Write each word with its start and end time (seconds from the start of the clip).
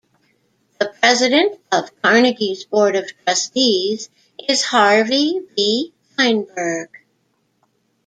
The 0.79 0.87
President 0.99 1.61
of 1.71 1.91
Carnegie's 2.01 2.65
Board 2.65 2.95
of 2.95 3.07
Trustees 3.23 4.09
is 4.49 4.63
Harvey 4.63 5.41
V. 5.55 5.93
Fineberg. 6.17 6.87